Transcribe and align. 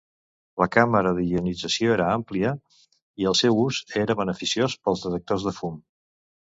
La 0.61 0.67
càmera 0.75 1.11
d'ionització 1.17 1.93
era 1.97 2.09
amplia 2.15 2.55
i 3.25 3.31
el 3.33 3.39
seu 3.43 3.63
ús 3.69 3.83
era 4.07 4.21
beneficiós 4.25 4.81
pels 4.85 5.09
detectors 5.09 5.49
de 5.51 5.57
fum. 5.63 5.83